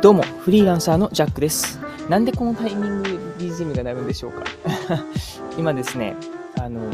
[0.00, 1.80] どうも、フリーランサーのジャックです。
[2.08, 4.44] なんでこのタイミング BGM が鳴るんでしょうか
[5.58, 6.14] 今ですね、
[6.56, 6.92] あの、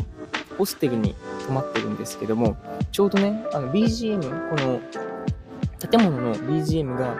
[0.56, 1.14] ホステルに
[1.46, 2.56] 泊まってるんですけども、
[2.92, 4.80] ちょうどね、あの BGM、この
[5.86, 7.16] 建物の BGM が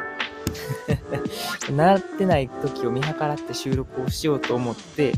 [1.70, 5.12] 鳴ってない時を見計らって収録をしようと思って、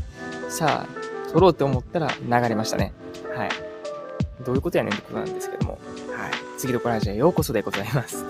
[0.49, 2.91] さあ、撮ろうと思ったら流れましたね。
[3.33, 3.49] はい。
[4.45, 5.79] どういうことやねんってことなんですけども。
[6.11, 6.31] はい。
[6.57, 8.25] 次のコラージオへようこそでございます。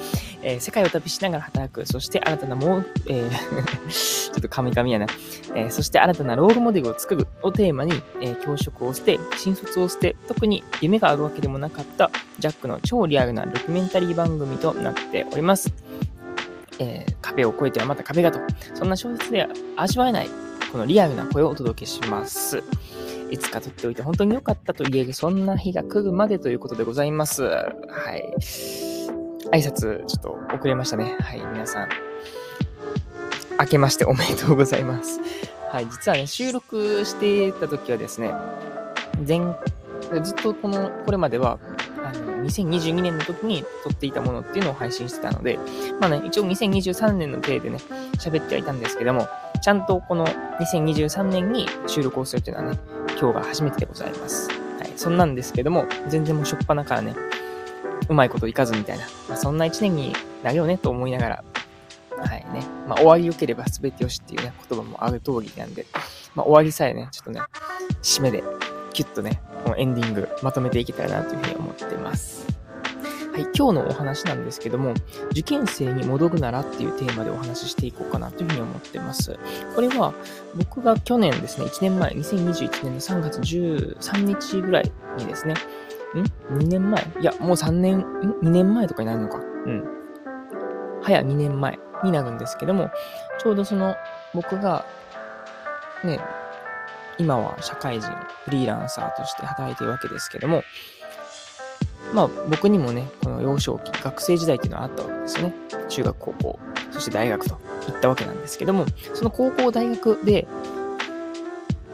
[0.48, 3.30] えー、世界を旅しながら働く、そして新たなもう、えー
[4.32, 5.08] ちょっとカミカミやな、
[5.56, 15.74] えー、そして新たなロールモデルを作るをテーマに、えー、教職を捨て、新卒を捨て、特に夢があるわけでもなかったジャックの超リアルなドキュメンタリー番組となっております。
[16.80, 18.40] えー、壁を越えてはまた壁がと、
[18.74, 20.30] そんな小説では味わえない、
[20.72, 22.64] このリアルな声をお届けします。
[23.32, 27.44] いつか撮っておいて本当に良かったと言える、そんな日が来るまでということでございます。
[27.44, 27.66] は
[28.16, 28.87] い。
[29.52, 31.16] 挨拶、ちょっと遅れましたね。
[31.22, 31.90] はい、皆さん。
[33.60, 35.20] 明けましておめでとうございます。
[35.72, 38.34] はい、実はね、収録してた時はですね、
[39.28, 39.40] 前、
[40.22, 41.60] ずっとこの、これまでは、
[42.04, 45.58] あの、2022年の時に撮っていたものっていうのを配信してたので、
[46.00, 47.78] まあね、一応2023年の体でね、
[48.18, 49.28] 喋ってはいたんですけども、
[49.62, 50.28] ちゃんとこの
[50.60, 52.80] 2023年に収録をするっていうのはね、
[53.20, 54.50] 今日が初めてでございます。
[54.50, 57.16] はい、そんなんですけども、全然もうしょっぱなからね、
[58.10, 60.14] うまいこといかずみたいな、まあ、そんな一年に
[60.44, 61.44] なるよねと思いながら、
[62.18, 62.66] はいね。
[62.88, 65.86] まあ、終わり良ければ全てよしっていうね、言葉もある通りなんで、
[66.36, 67.42] まあ、終わりさえね、ちょっとね、
[68.02, 68.44] 締めで、
[68.94, 72.48] キュッとね、このエンディングまとめていけたらなというふうに思ってます。
[73.34, 74.96] はい、今日のお話なんですけども、
[75.30, 79.38] 受験生に戻るならっていうテーマでお話ししていこうかなというふうに思ってます。
[79.76, 80.14] これは、
[80.56, 85.54] 僕が去年ですね、1年前、2021年の3月13日ぐらいにですね、
[86.24, 87.04] ?2 年前？
[87.22, 88.02] いや、もう3年、ん
[88.44, 89.38] ?2 年前とかになるのか。
[89.38, 89.84] うん。
[91.02, 92.90] 早2年前になるんですけども、
[93.40, 93.96] ちょうどその、
[94.34, 94.86] 僕が、
[96.04, 96.20] ね、
[97.18, 98.10] 今は社会人、
[98.46, 100.64] フリーランサーとして働いてるわけですけども、
[102.14, 105.54] まあ僕にもね、この幼少期、学生時代っていうのはあったわけですよね。
[105.90, 106.60] 中学、高校、
[106.92, 107.58] そして大学と
[107.88, 110.48] 行ったわけなんですけども、その高校、大学で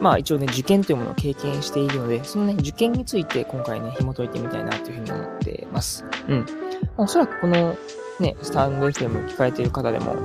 [0.00, 6.04] まあ一応ね、受験というものを経験しているので、そのね、受験について今回ね、紐解いてみたいなというふうに思ってます。
[6.28, 6.46] うん。
[6.96, 7.76] おそらくこの
[8.20, 10.16] ね、スタンド FM 聞かれている方でも、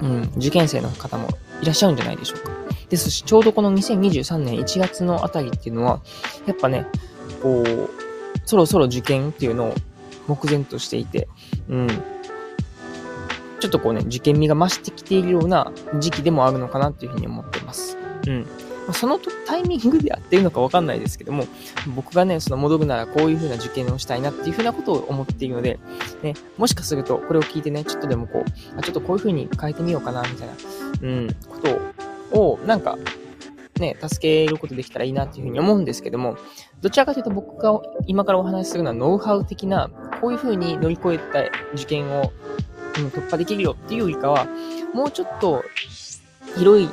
[0.00, 1.28] うん、受験生の方も
[1.62, 2.50] いらっしゃるんじゃないでしょうか。
[2.88, 6.00] ですし、ちょうどこの2023年1月のあたりっていうのは、
[6.46, 6.86] やっぱね、
[7.42, 7.90] こう、
[8.44, 9.74] そろそろ受験っていうのを
[10.28, 11.28] 目前としていて、
[11.68, 11.88] うん、
[13.60, 17.98] ちょっとこうね、受験味が増してきているような時期でもあるのかなっていうふうに思ってます。
[18.26, 18.46] うん。
[18.86, 21.46] まそのタイミングでやってるのかわかんないですけども、
[21.94, 25.78] 僕がね、その戻るならこういう風な受験をしたいなっていう風なことを思っているので、
[26.22, 30.54] ね、もしかするとこれを聞いてね、ちょっとでもこう、あちょっとこういう風に変えてみようかな、みたいな、
[31.02, 31.58] うん、こ
[32.32, 32.96] とを、なんか、
[33.80, 36.36] ね、助けることできたらいいなっていうふうに思うんですけども、
[36.80, 41.40] どちらかというと僕が今からお話しするのはノウハウ的な、こういうふうに乗り越えた
[41.74, 42.32] 受験を、
[42.98, 44.46] うん、突破できるよっていうよりかは、
[44.94, 45.62] もうちょっと
[46.56, 46.88] 広い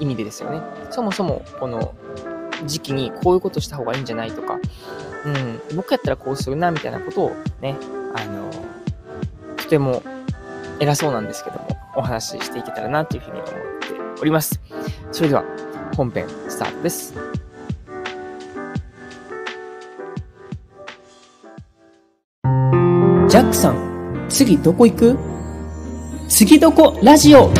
[0.00, 0.60] 意味でですよね。
[0.90, 1.94] そもそもこの
[2.66, 4.58] 時期にこういうことした方がいいんじゃないとか、
[5.24, 7.76] うん、僕やったらこうするなみたいなことをね、
[8.14, 8.50] あの、
[9.56, 10.02] とても
[10.80, 13.56] 偉そうなんですけども、お話ししていけたらなというふうに思って
[14.20, 14.60] おります。
[15.12, 15.44] それでは
[15.96, 17.14] 本編スタートです。
[23.28, 25.18] ジャックさん、次どこ行く？
[26.28, 27.50] 次どこラジオ？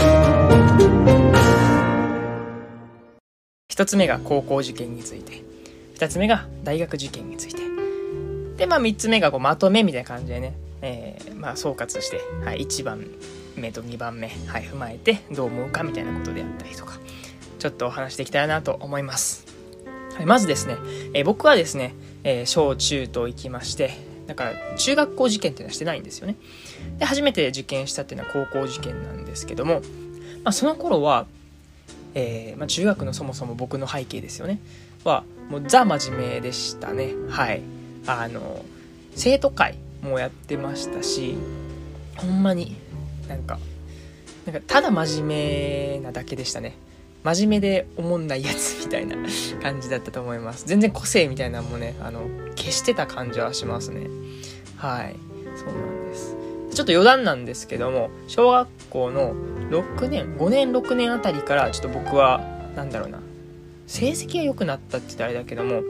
[3.79, 5.45] 1つ目が高校受験について
[5.95, 7.63] 2つ目が大学受験について。
[8.57, 13.07] でまあ3つ目がこうまとめみたいな感じでね、えー、まあ総括して、はい、1番
[13.55, 16.99] 目と2番目、はい、踏まえてどう思うかみたいなことであったりとか
[17.61, 19.47] ちょっとお話できたらなと思います、
[20.17, 20.77] はい、まずですね、
[21.15, 21.95] えー、僕はですね、
[22.25, 23.93] えー、小中と行きまして
[24.27, 26.35] だから中学校受験っていうのはしてないんですよね。
[26.99, 29.83] で初めて受験したっていうのは高校受験なんですけども、
[30.43, 31.27] まあ、その頃は
[32.15, 34.61] えー、まあ、中学のそもそも僕の背景ですよね。
[35.05, 37.13] はもうザ真面目でしたね。
[37.29, 37.63] はい。
[38.07, 38.65] あの
[39.15, 41.37] 生徒会もやってましたし
[42.17, 42.77] ほんまに
[43.29, 43.59] なんか
[44.47, 46.77] なんかただ真面目なだけでしたね。
[47.25, 49.17] 真面目でおもんないやつみたいな
[49.61, 50.65] 感じだったと思います。
[50.67, 52.23] 全然個性みたいなのもねあの
[52.57, 54.07] 消してた感じはしますね。
[54.77, 55.17] はい。
[55.57, 55.98] そうなんです。
[56.79, 59.35] ちょっと余談なんですけども小学校の
[59.69, 62.41] 6年5年6年あたりからちょっと僕は
[62.77, 63.19] 何だろうな
[63.89, 65.83] 成績が良くなったって言ったらあれだけども、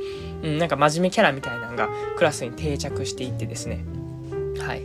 [0.42, 3.84] うん、なんか真面目キャラみたいなのがクラスに定着していってですね
[4.60, 4.82] はい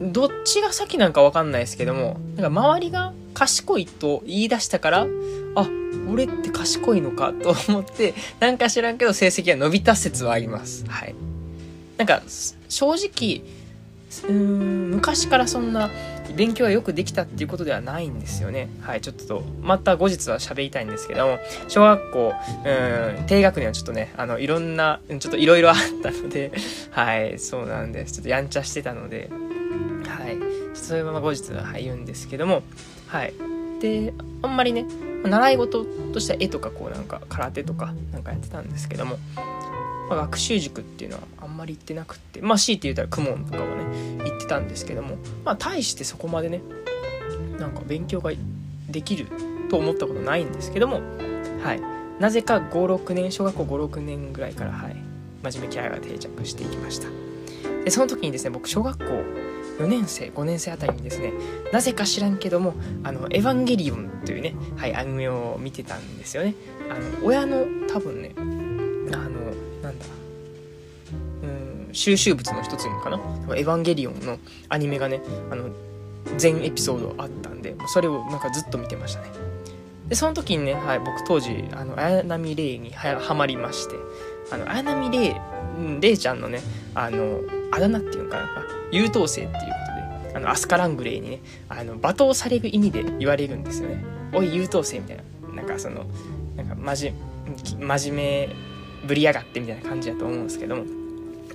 [0.00, 5.06] どっちが先なんかわかんないですけども、なんか周りが賢いと言い出したから、
[5.54, 5.68] あ、
[6.10, 10.86] 俺って賢いのかと思って、なんか知らんけど成績が伸びた説はあります。
[10.86, 11.14] はい。
[11.98, 12.22] なんか、
[12.70, 13.42] 正直、
[14.28, 15.88] うん、昔からそんな
[16.34, 18.68] 勉強がよくできたっていうことではないんですよね。
[18.80, 22.34] はい、ちょっと、また後日は喋りたいんですけども、小学校、
[22.64, 26.52] うん、低学年はちょっとね、あの、いろんな、ちょっといろいろあったので、
[26.90, 28.14] はい、そうなんです。
[28.14, 29.30] ちょっとやんちゃしてたので、
[30.06, 30.38] はい、
[30.74, 32.62] それはまま後日は、はい、言うんですけども、
[33.06, 33.34] はい。
[33.80, 34.86] で、あんまりね、
[35.24, 39.18] 習い事としては絵とかこうなんか空手とかなんかやってたんですけども、
[40.08, 41.22] まあ、学習塾っていうのは
[41.60, 46.62] まり行ってなくってまあ強いて言うたら公文とかはね行ってたんですけどもまあ大してそこまでね
[47.58, 48.32] なんか勉強が
[48.88, 49.26] できる
[49.68, 51.00] と思ったことないんですけども
[51.62, 51.80] はい。
[52.18, 54.96] なぜか56年小学校56年ぐらいからはい。
[55.42, 57.08] 真面目キャラが定着していきました。
[57.84, 59.04] でその時にですね僕小学校
[59.78, 61.32] 4年生5年生あたりにですね
[61.72, 62.74] なぜか知らんけども
[63.04, 66.54] 「あのエヴァンゲリオン」というね、はい、アニメを見てたんですよね。
[66.90, 68.32] あの親の多分ね
[71.92, 73.18] 収集物の一つかな
[73.56, 74.38] 「エヴァンゲリオン」の
[74.68, 75.70] アニメがねあの
[76.36, 79.28] 全エピソードあったんでそれをなんかずっと見てましたね。
[80.08, 83.94] でその時にね、はい、僕当時あの綾波レイにはまりまして
[84.50, 85.34] あの綾波レイ
[86.00, 86.60] レイちゃんのね
[86.94, 87.40] あの
[87.70, 88.48] あだ名っていうのかな
[88.90, 89.66] 優等生っていうこ
[90.24, 94.04] とであのアスカラングレイにねあの罵倒される意味で言われるんですよね。
[94.32, 95.22] おい優等生みたいな。
[95.54, 96.06] なんかその
[96.56, 97.12] なんか真
[98.12, 98.48] 面目
[99.06, 100.84] ぶりやがってみたいな感じだと思うんですけども、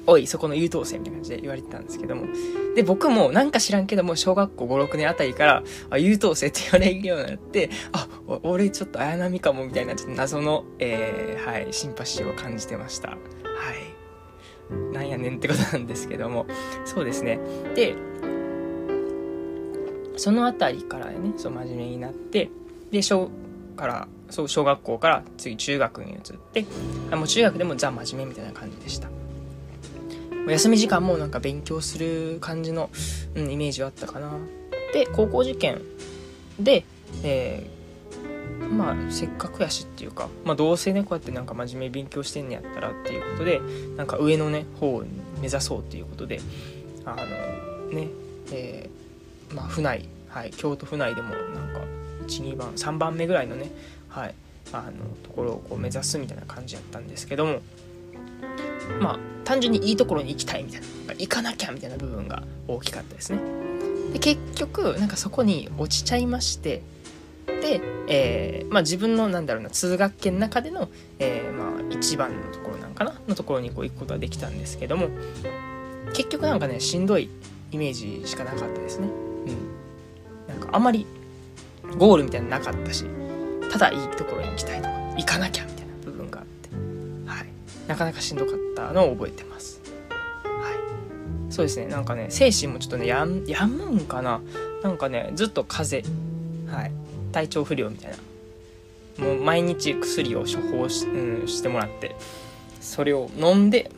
[0.07, 2.27] おい、そこの優等生みたいな感じで言われてたんですけども。
[2.75, 8.07] で、僕もなんか知らんけども、小学校5、6年あたりから、あ、優等生って言われるようになって、あ、
[8.43, 13.09] 俺ちょっと綾波かもみたいな、ちょっと謎の、えー、はい、シンパシーを感じてました。
[13.09, 14.93] はい。
[14.93, 16.45] なんやねんってことなんですけども。
[16.85, 17.39] そうですね。
[17.75, 17.95] で、
[20.17, 22.49] そのあたりからね、そう真面目になって、
[22.91, 23.29] で、小
[23.75, 26.19] からそう小学校から次中学に移っ
[26.53, 26.65] て
[27.15, 29.09] もう中学でもザ真面目みたいな感じでした
[30.47, 32.89] お休み時間もなんか勉強する感じの、
[33.35, 34.31] うん、イメージはあったかな。
[34.93, 35.81] で高校受験
[36.59, 36.85] で、
[37.23, 43.59] えー、まあせっかくやしっていうか、まあ、どうせねこうやってなんか真面目に勉強してんねやったらっていうことで
[43.97, 45.03] なんか上のね方を
[45.41, 46.39] 目指そうっていうことで
[47.05, 48.07] あのね
[48.51, 51.81] えー、まあ府内はい京都府内でもなんか
[52.27, 53.71] 12番3番目ぐらいのね
[54.15, 54.35] はい、
[54.71, 54.91] あの
[55.23, 57.59] ところをこう目指すみたいな感じやったんですけども
[58.99, 60.87] まあ単純にいいところに行きたいみたいな。
[61.13, 63.39] 行かなきゃみたいな部分が大きかったですね。
[64.13, 66.81] で結局なんかそこに落ちちゃいまして。
[67.45, 70.89] で、えー、まあ、自分のなんだろうな通学圏の中での、
[71.19, 73.19] えー、まあ、一番のところなんかな？
[73.27, 75.09] のところにこう行くことができたんですけども。
[76.13, 77.29] 結局なんかねしんどい
[77.71, 79.07] イメージしかなかったですね。
[79.07, 80.55] うん。
[80.55, 81.05] なんかあんまり
[81.97, 83.05] ゴールみたいなのなかったし
[83.71, 86.69] ただいいところに行きたいとか行かなきゃみたいな部分があって、
[87.25, 87.47] はい、
[87.87, 88.64] なかなかしんどかった。
[88.83, 89.81] ったのを覚えてます。
[90.43, 91.87] はい、そうですね。
[91.87, 94.41] なんかね精神もちょっとねやんやむんかな。
[94.83, 96.91] なんかねずっと風邪、はい、
[97.31, 98.17] 体調不良みたいな。
[99.17, 102.17] もう毎日薬を処方し,、うん、してもらって
[102.81, 103.89] それを飲んで、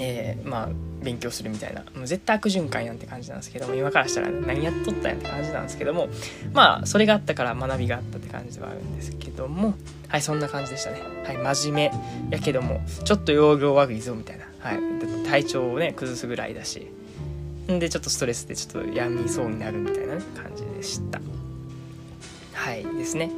[0.00, 0.68] えー、まあ
[1.04, 1.82] 勉強するみたいな。
[1.94, 6.08] もう絶対悪循環やんって感じなんですけども今からしたら、ね、何やっとったんやって感じなんですけども
[6.52, 9.74] まあそれがあったから学びがあったって感じではあるんですけども
[10.08, 11.00] はいそんな感じでしたね。
[11.24, 14.46] はい真面目やけどもちょっと容量悪いぞみたいな。
[14.58, 14.78] はい
[15.26, 16.88] 体調をね崩すぐらいだし。
[17.70, 21.20] んでちょっとストレスでちょっと病みそうになるみたいな、ね、感じでした。
[22.52, 23.30] はいですね。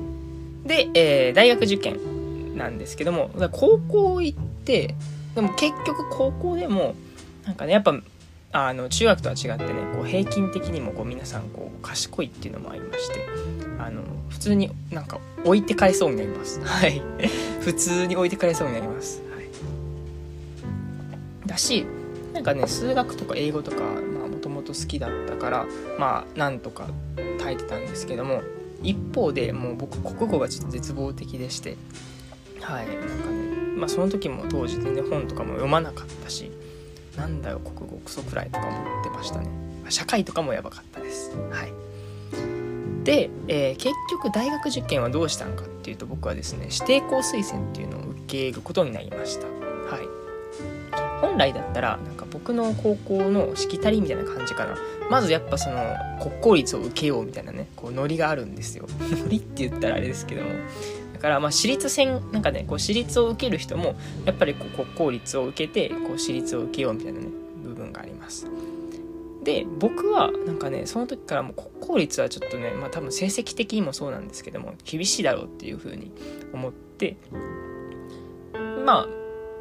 [0.64, 4.94] で、えー、大学受験なんですけども高校行って
[5.35, 6.94] でも結局高校でも
[7.46, 7.94] なんかねやっぱ
[8.52, 13.26] あの中学とは違ってねこう平均的にもこう皆さんこう賢いっていうのもありまして
[13.78, 16.60] あの普通になんか置いてかれそうになります。
[16.64, 17.02] はい。
[17.60, 19.48] 普通に置いてかれそうになります、はい、
[21.48, 21.84] だし
[22.32, 25.66] なんかね数学とか英語とかもともと好きだったから
[25.98, 26.86] まあなんとか
[27.40, 28.42] 耐えてたんですけども
[28.84, 31.76] 一方でもう僕国語がちょっと絶望的でして
[32.60, 32.86] はい。
[32.86, 36.52] なんかねまあその時も当時全然本とかも読まなかったし
[37.16, 39.49] なんだよ国語クソくらいとか思ってましたね。
[39.88, 41.30] 社会とかもやばかったです。
[41.50, 41.73] はい。
[43.04, 49.46] で、えー、結局大学受験はどうしたのかっていうと僕はですね指定校推薦っていうのを受けることになりました。
[49.46, 50.08] はい。
[51.20, 54.76] 本来だったらなんか僕の高校のしきたりみたいな感じかな。
[55.08, 58.87] まずやっぱその国公立を受けようみたいなねこうノリがあるんですよ。
[59.00, 60.49] ノリって言ったらあれですけども。
[61.16, 63.94] だからまあ私立戦なんかねこう私立を受ける人も
[64.26, 67.28] やっぱりこう国公立を受けてこう私立を受けようみたいなね
[67.62, 68.46] 部分があります。
[69.42, 76.12] で僕はなんかねその時からもう国公立はちょっとねまあ多分成績的にもそうなんですけども厳しいだろうっていうふうに
[76.52, 77.16] 思って
[78.85, 79.08] まあ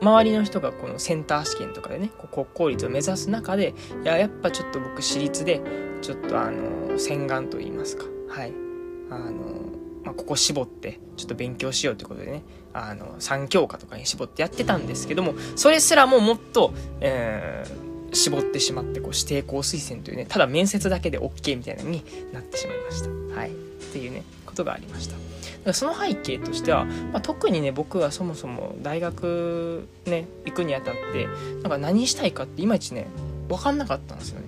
[0.01, 5.61] 周りの人がこのセンター試験とかでね国公立を目指す中でいややっぱちょっと僕私立で
[6.01, 8.03] ちょっとあの洗顔と言いますか。
[8.27, 8.65] はい。
[9.09, 9.74] あの
[10.05, 12.43] まあ、ここ絞ってちょっと勉強しようということでね
[12.73, 23.39] あの3教科とかに絞ってやってたんですけどもそれすらももっと、えー、絞ってしまってこう指定校推薦というねただ面接だけで OK みたいなのになってしまいました。
[23.39, 23.53] はい、っ
[23.91, 25.13] ていうねことがありました。
[25.13, 25.23] だか
[25.65, 31.27] らその背景としては、まあ、特にね僕はそもそも大学ね行くにあたって
[31.63, 33.07] なんか何したいかっていまいちね
[33.49, 34.44] 分かんなかったんですよね。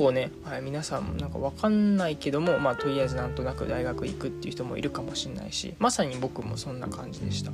[0.00, 7.52] 構ね、はい、皆さんもなんか分かんないけども、まあ、とりあえずなんとなく大学行くっていう人もいるかもしれないしまさに僕もそんな感じでした。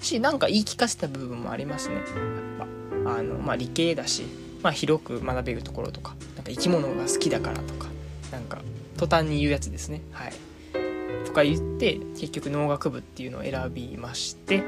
[0.00, 1.96] しなんか言い聞かせた部分もありますね。
[1.96, 2.04] やっ
[3.04, 4.24] ぱあの、まあ、理系だし、
[4.62, 7.88] まあ、広く学べるところとかなんか生き物が好きだからとか
[8.30, 8.60] なんか
[8.98, 10.02] 途端に言うやつですね。
[10.12, 10.32] はい。
[11.24, 14.62] とか言って結局農学部っていうのを選びまして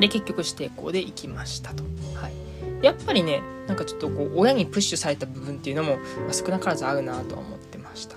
[0.00, 1.84] で結局指定校で行きましたと。
[2.14, 2.47] はい。
[2.82, 8.16] やっぱりねなんかちょっとこう親にプッシュされた部分っていうのも、まあ、少なからずあるなとは思ってました。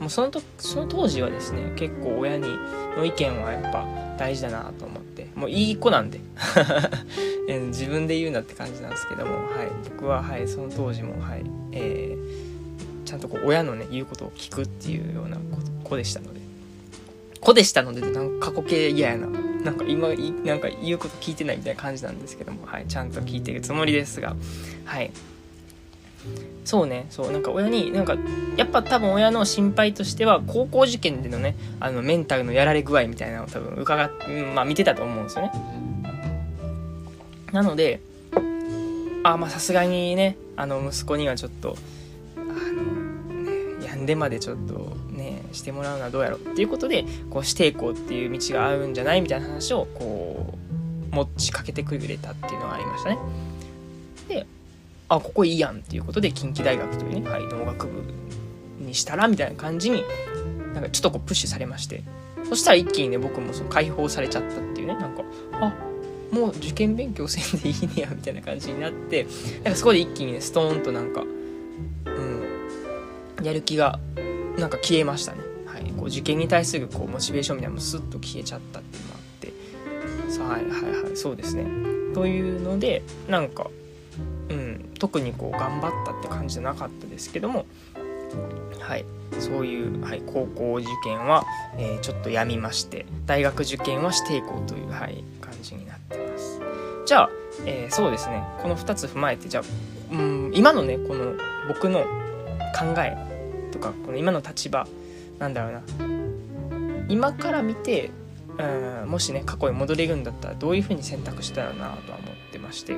[0.00, 2.48] もうそのとその当時はですね結構親に
[2.96, 3.86] の意見はやっぱ
[4.18, 6.20] 大事だなと思ってもういい子なんで。
[7.68, 15.36] 自分で言うなって感じなんですけども、はい、僕は、はい、その当時も、はいえー、ちゃんとこう親のね言うことを聞くっていうような
[15.84, 16.40] 子でしたので。
[17.44, 19.28] 子でしたのでなんか過去形嫌やな
[19.64, 24.36] なんか今なんか言うこと聞いてないみたいな感じなんですけども、はい、ちゃんと聞いてるつもりですが。
[24.84, 25.10] はい。
[26.64, 27.06] そうね。
[27.10, 27.32] そう。
[27.32, 28.16] なんか親になんか
[28.56, 34.10] やっぱ多分親の心配としては高校受験でのねあのメンタルのやられ具合みたいなのを多分伺っ
[34.54, 35.52] まあ見てたと思うんですよね。
[37.52, 38.00] なので
[39.22, 41.76] あまあさすがにねあの息子にはちょっと
[42.36, 43.42] あの、
[43.80, 44.83] ね、やんでまでちょっと
[45.54, 50.54] してもらうのはどうやろうっていうことでこう指定校っていう道があるんじゃないみたいな話をこ
[51.12, 53.18] う持ちかけてくれたっていうのがありましたね。
[54.28, 54.46] で
[55.08, 58.02] あここいいやんっていうことで近畿大学というね、はい、農学部
[58.80, 60.02] にしたらみたいな感じに
[60.72, 62.02] なんかちょっとこうプッシュされまして
[62.48, 65.72] そしたら一気にね僕もその解放されちゃったっていうねなんかあ
[66.32, 69.26] もう受験勉強せんでいいねやみたいな感じになって
[69.62, 74.00] なんかそこで一気にねストーンとなんかうんやる気が
[74.58, 75.43] なんか消えましたね。
[75.84, 81.64] はい、こう受験に対するこうモチベーションみたいなのもスッと消えちゃったっていうのもあってさはいはいはいそうですね。
[82.14, 83.68] というのでなんか、
[84.48, 87.66] うん、特にこう頑張ったって感じじゃなかったですけども
[88.78, 89.04] はい
[89.40, 91.44] そういう、はい、高校受験は、
[91.76, 96.60] えー、ちょっとやみまして大学受験はしていこうという、はい、感じになってます。
[97.06, 97.30] じゃあ、
[97.66, 99.64] えー、そうですねこの2つ踏まえてじゃあ、
[100.14, 101.34] うん、今のねこの
[101.68, 102.04] 僕の
[102.78, 103.16] 考え
[103.72, 104.86] とかこの今の立場
[105.44, 105.82] なんだろうな。
[107.08, 108.10] 今から見て
[108.58, 112.96] うんもしね過去に戻れるんだったらどういうふうに選択したらなとは思ってまして。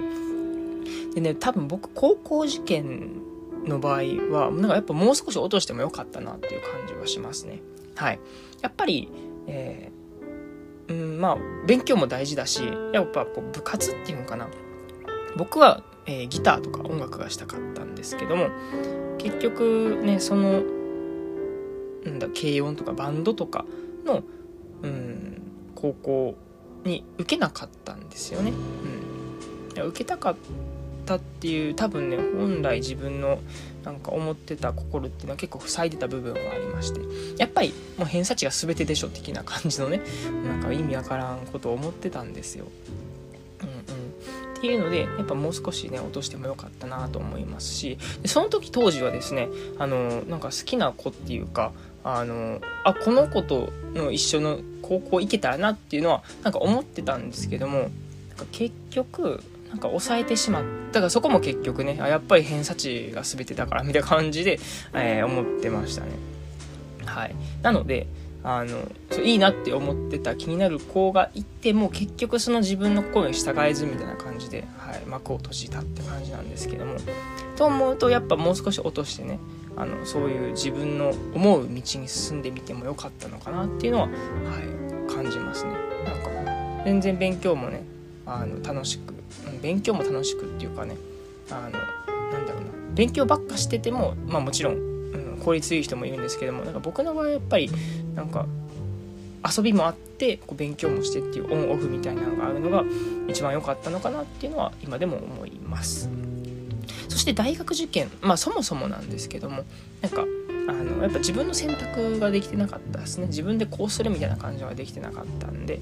[1.14, 3.22] でね多分僕高校受験
[3.64, 7.60] の場合はなんかやっぱもう少し落としてもよかったなっていう感じはしますね。
[7.96, 8.20] はい。
[8.62, 9.10] やっぱり、
[9.48, 12.62] えー、うんまあ勉強も大事だし
[12.92, 14.48] やっぱこう部活っていうのかな。
[15.36, 18.48] 僕は、えー、ギターとか音楽がしたかったんですけども
[19.18, 20.62] 結局ねその
[22.06, 23.64] なんだ軽音とかバンドとか
[24.04, 24.22] の、
[24.82, 25.42] うん、
[25.75, 26.36] 高校
[26.84, 28.52] に受けなかったんですよね。
[28.52, 30.36] うん、いや受けたかっ
[31.04, 33.40] たっていう多分ね本来自分の
[33.84, 37.00] なんか思ってた心っていうのは結構塞いでた部分はありまして
[37.38, 40.00] やっぱりもう偏差値が全てでしょ的な感じのね
[40.44, 42.66] なんか意味わからんことを思ってたんですよ。
[44.56, 49.48] っていうのでやっぱもう少しね落としてもよかったなと思いますしその時当時はですね
[49.78, 51.72] あのなんか好きな子っていうか
[52.08, 60.76] あのあこの子との一緒の高校行けたらなっていうのはなんか思ってたんですけどもなんか結局なんか抑えてしまった。
[61.00, 64.58] からそこも結局ねあやっぱり偏差値が全てだからみたいな感じで、
[64.94, 66.12] えー、思ってましたね。
[67.04, 68.06] はい、なので
[68.42, 76.96] あのそういいなって思ってた気になる子がいても結局その自分の声に従えずみたいな感じで、はい、幕を閉じたって感じなんですけども。
[77.56, 79.38] と思うとやっぱもう少し落としてね
[79.76, 85.73] あのそういう自分の思う道に進んでみてもよかったのかなっていうのは、はい、感じますね。
[86.04, 87.83] なんか全然勉強もね
[88.25, 89.14] あの楽しく
[89.61, 90.97] 勉強も楽しくっていうかね
[91.50, 91.71] あの
[92.33, 94.78] なんだろうな勉強ばっかしててもまあもちろんう
[95.37, 97.71] ん効率いい人もいるんですけどもなんか僕の場合はやっぱり
[98.14, 98.47] なんか
[99.56, 102.85] 遊びもあってこう勉強もしてっていうオンオフみたいなのがあるのが
[103.28, 106.09] 一番良かったのかなっていうのは今でも思います。
[107.16, 109.64] そして大学受験まあそもそもなんですけども
[110.02, 110.26] なんか
[110.68, 113.28] あのやっぱ自分の選択ができてなかったですね。
[113.28, 115.80] 自分でこうするみたいな感じはできてなかったんで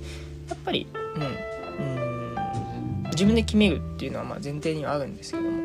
[0.48, 5.58] やっぱりうんうん自分で決めるっていうのはまあ前提にはあるんですけども、は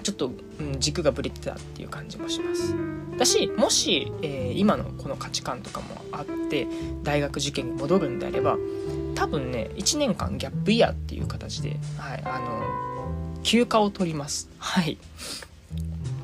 [0.00, 0.30] い、ちょっと、
[0.60, 2.74] うん、軸がぶれてたっていう感じもします。
[3.18, 6.66] だしもし、えー、今のこの価値観とかもあって
[7.02, 8.56] 大学受験に戻るんであれば
[9.14, 12.95] 多分ね1年間ギャップイヤーっていう形で、はい、あの
[13.46, 14.50] 休暇を取ります。
[14.58, 14.98] はい。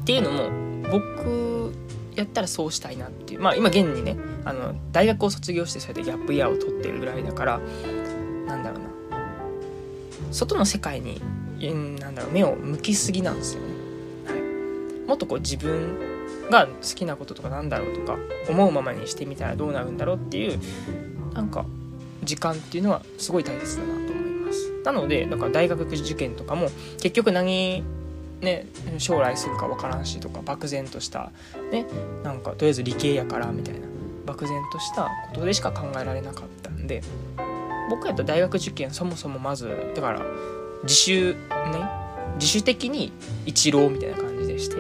[0.03, 1.73] っていうのも僕
[2.17, 3.41] やったらそうしたいなっていう。
[3.41, 7.61] まあ今現にねあの大学を卒業してそうやってギャップイヤーを取ってるぐらいだから
[8.47, 8.89] なんだろうな。
[10.33, 11.21] 外の世界に
[12.01, 13.67] なんだろう目を向きすぎなんですよね、
[14.27, 20.59] はい、もっとこう自分が好きなこととかなんだろうとか思うままにしてみたらどうなるんだろうっていう
[21.35, 21.67] なんか
[22.25, 24.12] 時間っていうのはすごい大切だなと
[24.85, 26.69] なのでだから大学受験とかも
[27.01, 27.85] 結局何
[28.43, 28.67] ね、
[28.99, 31.31] 将来するか分からんしとか漠然とした
[31.71, 31.87] ね
[32.25, 33.87] なんかとりあえず理系やからみたいな
[34.27, 37.03] 漠然としたことでしか考えられなかったんで
[37.89, 40.23] 僕やったら大学受験そもそもまずだから
[40.83, 41.37] 自主ね
[42.35, 43.13] 自主的に
[43.47, 44.77] 一浪みたいな感じでして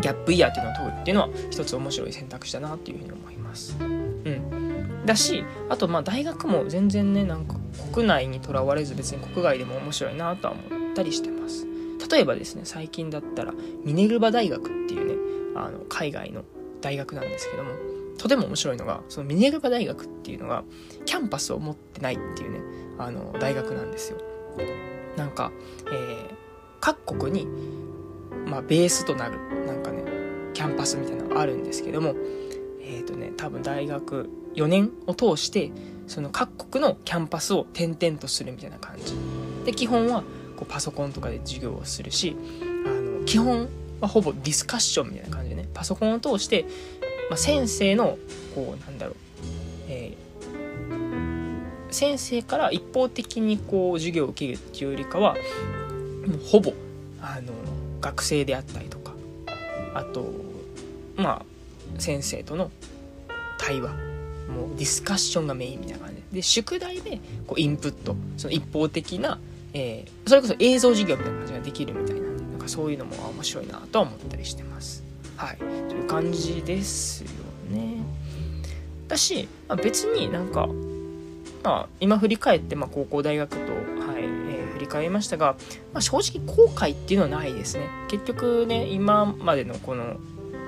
[0.00, 3.76] ギャップイヤーっていうのを取るっていうのは一つ面白い選択肢だなっていうふうに思います。
[3.78, 7.56] うんだしあとまあ大学も全然ねなんか
[7.92, 11.66] 国内にとらわれず別に国外でも面白いなとは思ったりしてます。
[12.10, 13.54] 例えばですね最近だったら
[13.84, 15.14] ミネルバ大学っていうね
[15.56, 16.44] あの海外の
[16.80, 17.70] 大学なんですけども
[18.18, 20.64] とても面白いのがそのミネルバ大学っていうのが
[21.04, 22.60] キャンパスを持ってないっていうね
[22.98, 24.18] あの大学なんですよ
[25.16, 25.52] なんか、
[25.86, 26.34] えー、
[26.80, 27.48] 各国に、
[28.46, 30.04] まあ、ベースとなるなんかね
[30.52, 32.14] キャンパスみたいなのがあるんですけども
[32.80, 35.72] えっ、ー、とね多分大学4年を通して
[36.06, 39.14] その各国のキャンパスを転々とするみたいな感じ。
[39.64, 40.22] で基本は
[40.56, 42.36] こうパソコンとかで授業をするし
[42.86, 43.68] あの基本
[44.00, 46.64] はほぼディスカッションみたいな感じでねパソコンを通して、
[47.30, 48.18] まあ、先生の
[48.54, 49.16] こうなんだろう、
[49.88, 55.34] えー、先生から一方的にこう授業を受けるっていうよりかは
[56.26, 56.72] もうほぼ
[57.20, 57.52] あの
[58.00, 59.12] 学生であったりとか
[59.94, 60.30] あと
[61.16, 61.42] ま
[61.96, 62.70] あ先生との
[63.58, 64.13] 対話
[64.48, 66.14] もうディスカッションがメインみたいな感じ。
[66.14, 68.16] でで宿題でこうインプット。
[68.36, 69.38] その一方的な
[69.74, 75.02] えー、それこそ映像授業みたいな感じができるみたいなんでなんかそういうのも面白いなとは思ったりしてます。
[75.36, 75.56] はい。
[75.56, 77.30] という感じですよ
[77.70, 77.96] ね。
[79.08, 80.68] だし、まあ、別になんか
[81.64, 85.56] まあ今振り返って、まあ、高校大学と、はいえー、振り返りましたが、
[85.92, 87.88] まあ、正直後悔っていうのはないですね。
[88.08, 90.18] 結局ね今までのこの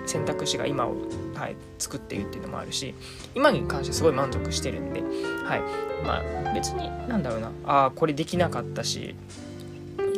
[0.05, 0.95] 選択肢が今を、
[1.37, 2.95] はい、作っているっていうのもあるし
[3.35, 5.03] 今に関してすごい満足してるんで、
[5.45, 5.87] はい。
[6.05, 9.15] まあ、別になんだろうなああこれできなかったし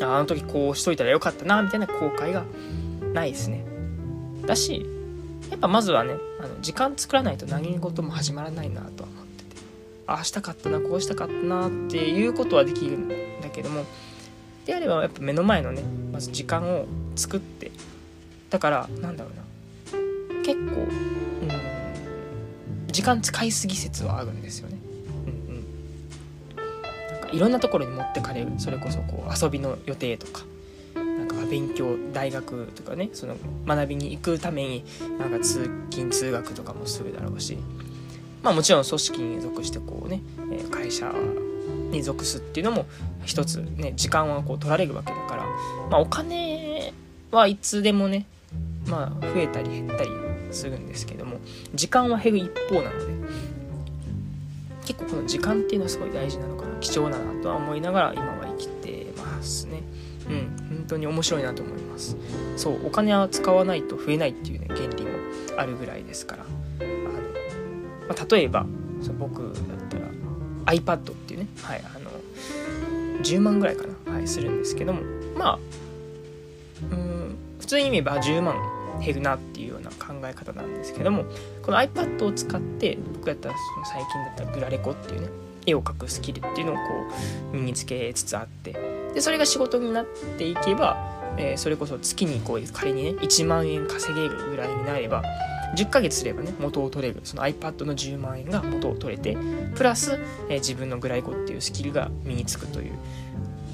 [0.01, 2.45] あの時こうしといたらよかったなみたいな後悔が
[3.13, 3.65] ないですね。
[4.47, 4.87] だし
[5.51, 9.57] やっぱまずはねあの時間作らないと何事も始まらないなとは思ってて。
[10.07, 13.09] ああしたかったなこうしたかったなっていうことはできるん
[13.41, 13.85] だけども
[14.67, 17.73] であればやっぱ目の前のねまず時間を作って
[18.51, 19.43] だからなんだろうな
[20.49, 20.91] 結構、うん、
[22.87, 24.79] 時間使いすぎ説はあるんですよね。
[25.27, 25.67] うんうん、
[26.57, 26.63] な
[27.19, 30.47] んかいろんなところに持ってかれるそれこそこう遊びの予定とか。
[30.95, 34.85] なんか勉強大学とかねその学びに行くために
[35.19, 37.59] なんか通勤通学とかもするだろうし。
[38.43, 40.23] まあもちろん組織に属してこうね
[40.71, 41.13] 会社
[41.91, 42.87] に属すっていうのも
[43.25, 45.43] 一つね時間はこう取られるわけだから、
[45.91, 46.95] まあ、お金
[47.33, 48.27] はいつでもね
[48.87, 51.39] まあ増えたり減ったりするんですけども
[51.75, 53.29] 時間は減る一方なので
[54.87, 59.83] 結構この時間っていうのはすごい大事なのかな貴重だなとは思いながら今は生きてますね。
[60.29, 62.17] うん本当に面白いなと思います。
[62.57, 65.11] そうお金は使わないと増えないっていうね原理も
[65.57, 66.45] あるぐらいですから。
[66.45, 66.89] あの、
[68.09, 68.65] まあ、例えば
[69.03, 70.05] そ僕だったら
[70.75, 72.11] iPad っていうねはいあの
[73.23, 75.03] 10万ぐらいかな、はい、するんですけども
[75.37, 75.59] まあ
[76.93, 78.57] うん普通に言えば10万
[79.01, 81.25] 減るなっていうような考え方なんですけども
[81.63, 85.29] この iPad を使って僕やったらその最近だったらグラレコっていうね
[85.67, 86.83] 絵を描くスキルっていうのをこ
[87.53, 88.73] う身につけつつあって
[89.15, 90.07] でそれが仕事になっ
[90.39, 90.97] ていけば、
[91.37, 95.23] えー、それこそ月にこう仮にね1万円稼げるぐらいになれば
[95.77, 99.37] 10ヶ月すればね元を取れるその iPad の10万円が元を取れて
[99.75, 102.93] プラス、えー、自分のグライコっていうスキルが身につくという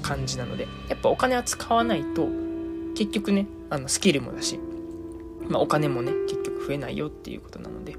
[0.01, 2.27] 感じなのでやっぱお金は使わないと
[2.95, 4.59] 結局ねあのスキルもだし
[5.49, 7.95] まあ、お金もね結局増えないよっていうことなので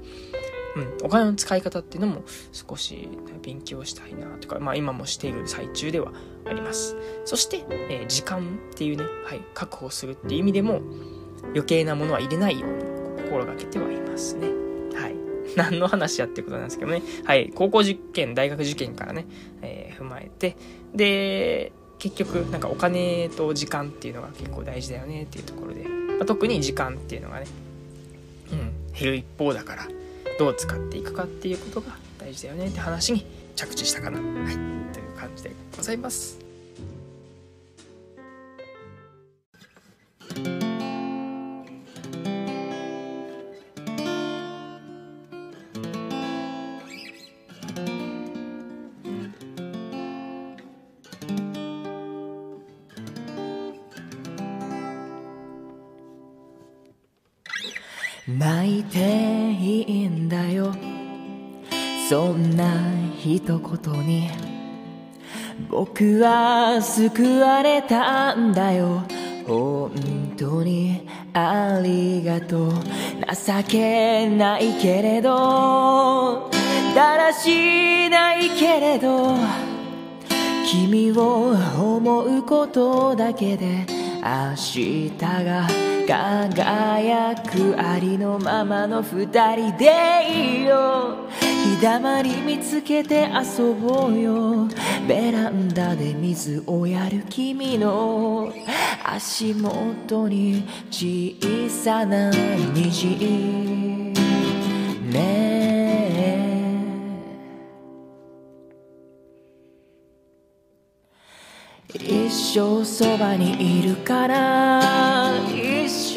[0.77, 3.09] うん、お金の使い方っていうのも少し
[3.41, 6.11] 勉強したいなとか、まあ今もしている最中では
[6.45, 6.95] あります。
[7.25, 10.81] そして、えー、時間っていうね、はい、確保するっていう意味でも
[11.45, 14.47] 余計なものは入れないように心がけてはいますね。
[14.93, 15.15] はい。
[15.57, 17.01] 何の話やってことなんですけどね。
[17.25, 17.51] はい。
[17.55, 19.25] 高校受験、大学受験からね、
[19.61, 20.55] えー、踏まえて、
[20.93, 27.47] で、結局、なんかお金と時間っていうのが結構大事だよねっていうところで、まあ、特に時間っていうのがね、
[28.51, 29.87] うん、減る一方だから、
[30.39, 33.25] どう使っていくかっていうことが大事だよねって話に
[33.55, 34.19] 着地したかな。
[34.19, 34.53] はい。
[34.93, 36.39] という感じでございます。
[58.27, 60.73] 泣いていいんだよ。
[62.09, 62.65] そんな
[63.17, 64.29] 一言に。
[65.69, 69.03] 僕は救われたんだよ。
[69.47, 69.91] 本
[70.37, 72.71] 当にありがとう。
[73.33, 76.49] 情けないけれど。
[76.93, 79.37] だらしないけれど。
[80.69, 83.85] 君を思うことだけで
[84.21, 85.65] 明日が
[86.07, 89.91] 輝くありのままの二人で
[90.25, 91.27] いいよ
[91.75, 94.67] 日だまり見つけて遊ぼうよ。
[95.07, 98.53] ベランダで水をやる君の。
[99.03, 102.31] 足元に小さな
[102.73, 104.13] 虹。
[105.11, 106.77] ねえ。
[111.93, 115.56] 一生そばにいるから。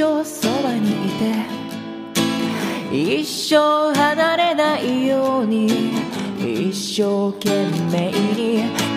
[0.00, 1.44] 生そばにいて
[2.90, 3.22] 一
[3.54, 5.92] 生離れないように
[6.38, 8.89] 一生懸命に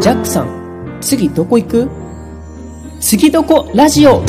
[0.00, 1.90] ジャックさん、次どこ行く？
[3.00, 4.20] 次どこラジオ？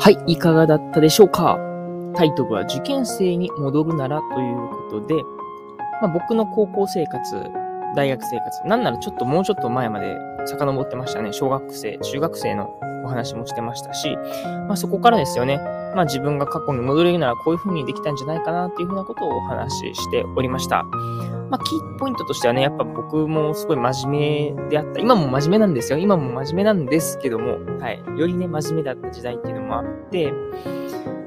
[0.00, 1.58] はい、いかがだったでしょうか？
[2.16, 4.56] タイトルは受験生に戻るならという
[4.90, 5.14] ことで、
[6.00, 7.34] まあ、僕の高校生活、
[7.94, 11.34] 大学生活、なんならちょっともうちょっと前まで遡ってましたね。
[11.34, 14.16] 小学生、中学生のお話もしてましたし、
[14.66, 15.58] まあ、そこからですよね。
[15.94, 20.82] まあ自分が過去に戻れるならこういう風にできたんじゃないかなっていう風なことをお話ししておりました。
[20.82, 25.00] まあキーポイントとしてはね、やっぱ僕もすごい真面目であった。
[25.00, 25.98] 今も真面目なんですよ。
[25.98, 28.02] 今も真面目なんですけども、はい。
[28.16, 30.32] よりね、真面目だった時代っていうのもあって、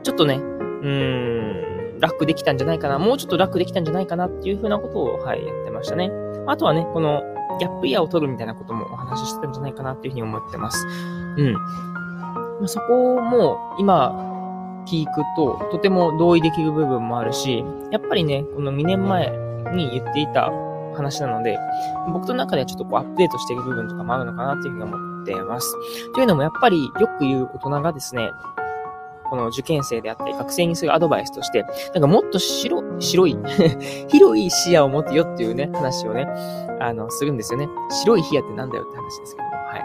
[0.03, 2.99] ちょっとね、うーん、楽できたんじゃないかな。
[2.99, 6.11] もうちょっと楽できたんじゃないかなっていう風なことを、はい、やってましたね。
[6.45, 7.23] あとはね、この
[7.57, 10.85] ギャップイヤーを取るみたいなこともお話ししてたんじゃないかなっていうふうに思ってます。
[11.37, 11.53] うん。
[11.53, 11.61] ま
[12.63, 19.29] あそこも今聞くと、とても同意できる部分もあるし、やっぱりね、この2年前
[19.73, 20.51] に言っていた
[20.95, 21.59] 話なので、
[22.11, 25.75] 僕の中ではちょっとこうアップデートしている部分とかもあるのかなっていうふうに思ってます。
[26.13, 28.31] というのもやっぱりよく言う大人がですね、
[29.29, 33.37] この受験生であったり学生にするアドバイスとして、なんかもっと白、白い
[34.09, 36.27] 広い視野を持てよっていうね、話をね、
[36.79, 37.67] あの、するんですよね。
[38.03, 39.77] 白い視野ってなんだよって話ですけども、は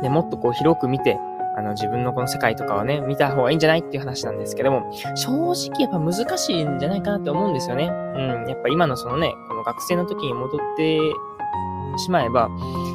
[0.00, 0.02] い。
[0.02, 1.18] で、もっとこう広く見て、
[1.56, 7.88] あの、自分のこの世界とかをね、見た方がいいんじゃないっていう話なんですけども、正直やっぱ難しいんじゃないかなって思うんですよね。
[7.88, 8.48] うん。
[8.48, 10.98] やっぱ今のそのね、この学生の時に戻って
[11.98, 12.50] しまえば、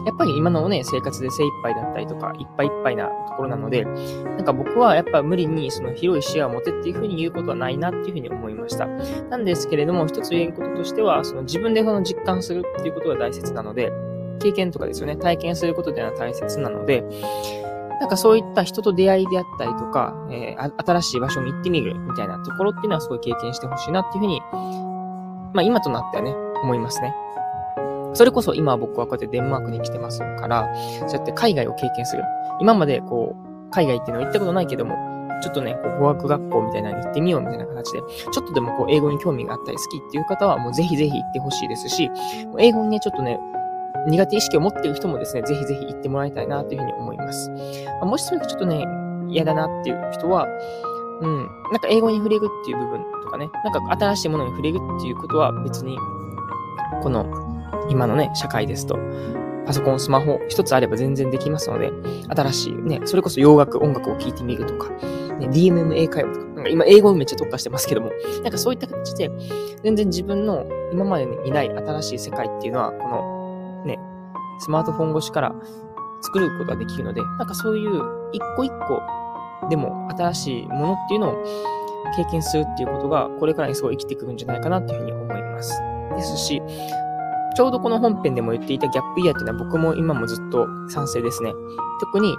[0.05, 8.87] やっぱり今のね、生活で精一杯だったりとか、いっぱいいっぱいなところなので、なんか僕はやっぱ無理にその広い視野を持てっていうふうに言うことはないなっていうふうに思いました。
[9.29, 13.91] なんですけれども、一つ言えることとしては、その自分でその実感するっていうことが大切なので、
[14.39, 17.03] 経験とかですよね、体験することでは大切なので、
[17.99, 24.41] なんかそういった人と出会いであったりとか、えー、新しい場所に行ってみるみたいなところっていうのはすごい経験してほしいなっていうふうに、
[25.53, 27.15] まあ今となってはね、思いますね。
[28.15, 30.67] それこそ今僕はこうやってデンマークに来てますから、
[31.01, 32.23] そうやって海外を経験する。
[32.59, 34.95] 今までこう、海外っていうのは行ったことないけども、
[35.41, 42.09] ちょっとね、こう語学学校みたいなのに行ってみようみたいな形で、ちょっとでもこう英語に興味があったり好きっていう方はもうぜひぜひ行ってほしいですし、
[42.57, 43.39] 英語にね、ちょっとね、
[44.07, 47.49] 苦手意識を持っている人もですね、ぜひぜひ行ってもらいたいなというふうに思います。
[47.99, 48.85] まあ、もしそれがちょっとね、
[49.29, 50.47] 嫌だなっていう人は、
[51.21, 51.37] うん、
[51.71, 55.97] なんか英語に触れるっていう部分とかね、なんか新しいものに触れるっていうことは別に、
[57.01, 57.54] この
[57.89, 58.97] 今のね、社会ですと、
[59.65, 61.91] パソコン、スマホ一つあれば全然できますので、
[62.29, 64.89] 新しいね、それこそ洋楽、音楽を聴いてみるとか、
[65.39, 68.11] ね、DMM 英会話とか、なんか今英語めっちゃ特化してますけども、
[68.43, 69.31] なんかそういった形で、
[69.83, 73.99] 全然自分の今までにいない新しい世界っていうのは、このね、
[74.59, 75.55] スマートフォン越しから
[76.21, 78.01] 作ることができるので、なんかそういう
[78.33, 79.01] 一個一個
[79.69, 81.43] でも新しいものっていうのを
[82.15, 85.81] 経験するっていうことが、これからにすごい生きてくるんじゃないかなっていうふうに思います。
[86.15, 86.61] ですし、
[87.55, 91.53] ちょうどこの本編でも言っていたギャップイヤーっていうのは僕も今もずっと賛成ですね。
[92.01, 92.35] 特に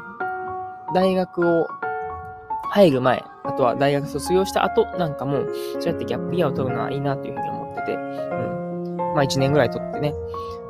[0.94, 1.66] 大学を
[2.70, 5.46] 入る前、あとは大学卒業した後なんかも、
[5.80, 8.96] そうやってギャップイヤーを取るのはいいなというふうに思ってて、うん。
[9.14, 10.12] まあ1年ぐらい取ってね。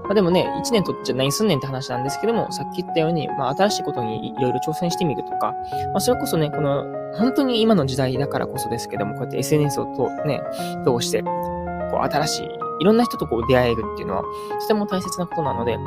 [0.04, 5.54] まあでもね、1年取っちゃ何すんねんって話なんですけども、さっき言ったように、まあ新しいことにいろいろ挑戦してみるとか、
[5.92, 10.40] まあそれこそね、この、本当に今の時代だからこそですけども、こうやって SNS をとね、
[10.84, 14.22] 通して、こう新しいいろんな人とこう出会えるっていうのは、
[14.60, 15.78] とても大切なことなので、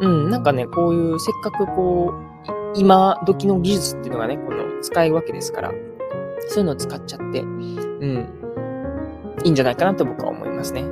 [0.00, 2.34] うん、なんかね、こういうせっかくこう、
[2.76, 5.72] 今時の技術っていうのがね、この使えるわけですから、
[6.48, 8.28] そういうのを使っちゃって、うん、
[9.44, 10.82] いいんじゃないかなと僕は思いますね。
[10.82, 10.84] う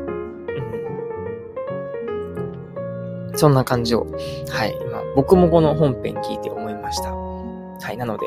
[3.33, 3.33] ん。
[3.35, 4.07] そんな感じを、
[4.51, 7.12] はい、今、僕もこの本編聞いて思いました。
[7.14, 8.27] はい、なので、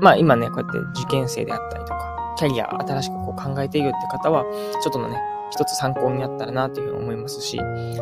[0.00, 2.07] まあ今ね、こうやって受験生であったりとか、
[2.38, 4.44] キャリア新しくこう考えているって方は、
[4.82, 5.20] ちょっとのね、
[5.50, 7.58] 一つ参考になったらなというふうに思いますし、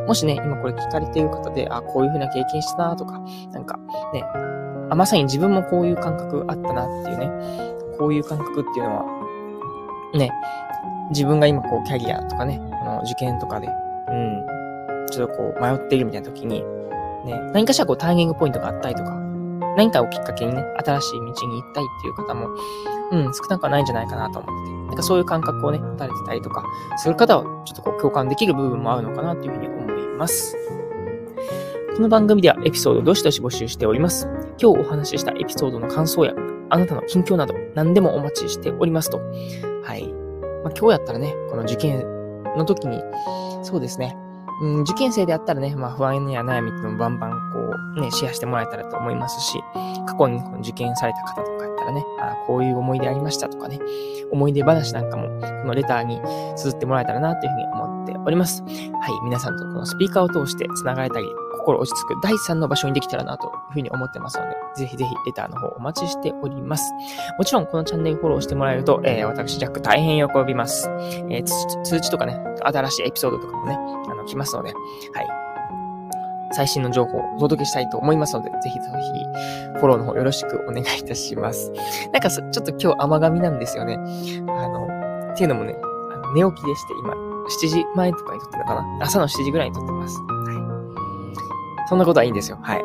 [0.07, 3.21] もしね、今これ聞かれている方で、あ、こういうふうな経験したなとか、
[3.53, 3.79] なんか
[4.13, 4.25] ね、
[4.91, 7.31] あ、まさに自分もこういう感覚あったなっていうね、
[7.99, 9.05] こういう感覚っていうのは、
[10.15, 10.31] ね、
[11.11, 16.63] 自分が今こうキャリアとかね、この受験とかで、うん、ちょっとこう迷っているみたいな時に、
[17.25, 19.26] ね、何かしらこうターニングポイントがあったりとか、
[19.77, 22.49] 何かをきっかけにね、新しい道に行ったいっていう方も、
[23.13, 26.65] うん、少なくはないんじゃないかなと思ってて、なんかそういう感覚をね、持たれてたりとか、
[26.97, 30.57] する方はちょっとこう共感できる部分もあるのかなというふうに思います。
[31.95, 34.29] この番組ではエピソードどしどし募集しております。
[34.61, 36.35] 今日お話ししたエピソードの感想や、
[36.71, 39.19] あなたの近況など何でもお待ちしておりますと。
[39.19, 40.05] はい。
[40.65, 42.01] まあ、今日やったらね、この受験
[42.57, 43.03] の時に、
[43.63, 44.17] そうですね、
[44.63, 47.56] うん、受験生であったらね、まあ不安や悩みっていうのもバンバンこう
[48.01, 49.59] ね、シェアしてもらえたらと思いますし、
[50.07, 53.81] 過去にこの受験された方とかやったらね、あこういう思い出ありましたとかね、
[54.31, 56.21] 思い出話なんかもこのレターに
[56.57, 58.63] 綴ってもらえたらなというふうに思っております。
[58.63, 58.73] はい、
[59.25, 61.27] 皆さんとこのスピーカーを通して繋がれたり、
[61.67, 66.93] 心落ち着く第3の場所にできたらなというふうに思ってますので、ぜひぜひレターの方お待ちしております。
[67.39, 70.89] もちろんこのチャンネルフォローしてもらえると、えー、私ジャック大変喜びます。
[71.29, 74.73] えー、通知とかね、新しいエピソードとかもね、あの、来ますので、
[75.13, 75.46] はい。
[76.53, 81.73] 最新の情報をお届けしたいと思いますので、ぜひぜひフォローの方よろしくお願いいたします。
[82.13, 83.99] なんかちょっと今日甘噛みなんですよね。
[84.49, 84.87] あの、
[85.33, 85.77] っていうのもね、
[86.13, 89.05] あの寝起きでして、今、7時前とかに撮ってるのかな？
[89.05, 90.19] 朝の7時ぐらいに撮ってます。
[90.19, 90.67] はい
[91.89, 92.59] そんなことはいいんですよ。
[92.61, 92.85] はい。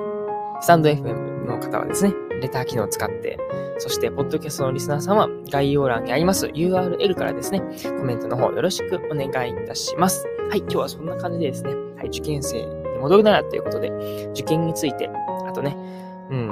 [0.62, 3.39] スタンド FM の方はですね、レター機能を使って、
[3.80, 7.62] そして、ポッドキャストのリスナーさんは概要欄にあります URL からですね、
[7.97, 10.28] コメントの方よろしくお願いいたします。
[10.50, 13.90] はい、今日はそんな感じでですね、はい、受験生戻るならということで、
[14.32, 15.10] 受験について、
[15.48, 15.76] あとね、
[16.30, 16.48] うん、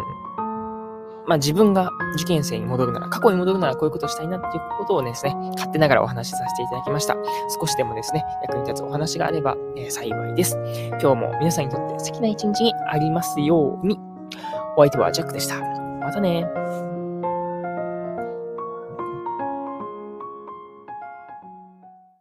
[1.27, 7.15] まあ自分が受験生に戻るなら、過去に戻るならこういうことしたいなっていうことをですね、勝手ながらお話しさせていただきました。
[7.59, 10.57] 少しでもですね、役に立つお話があれば、えー、幸いです。
[11.01, 13.99] 今日も皆さんにとって素敵な一日にありますように。
[14.75, 15.59] お相手はジャックでした。
[15.99, 16.47] またね